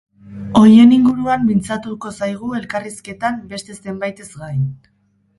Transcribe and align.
Horien 0.59 0.93
inguruan 0.95 1.43
mintzatuko 1.49 2.13
zaigu 2.19 2.49
elkarrizketan, 2.59 3.37
beste 3.53 3.75
zenbaitez 3.83 4.27
gain. 4.39 4.65